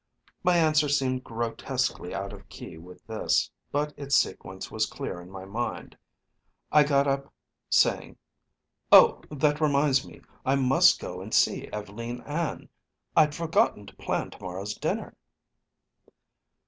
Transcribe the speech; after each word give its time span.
My 0.43 0.57
answer 0.57 0.89
seemed 0.89 1.23
grotesquely 1.23 2.11
out 2.11 2.33
of 2.33 2.49
key 2.49 2.75
with 2.75 3.05
this, 3.05 3.51
but 3.71 3.93
its 3.95 4.15
sequence 4.15 4.71
was 4.71 4.87
clear 4.87 5.21
in 5.21 5.29
my 5.29 5.45
mind. 5.45 5.95
I 6.71 6.81
got 6.83 7.05
up, 7.05 7.31
saying: 7.69 8.17
"Oh, 8.91 9.21
that 9.29 9.61
reminds 9.61 10.03
me 10.03 10.21
I 10.43 10.55
must 10.55 10.99
go 10.99 11.21
and 11.21 11.31
see 11.31 11.67
Ev'leen 11.71 12.21
Ann. 12.25 12.69
I'd 13.15 13.35
forgotten 13.35 13.85
to 13.85 13.95
plan 13.95 14.31
to 14.31 14.41
morrow's 14.41 14.73
dinner." 14.73 15.15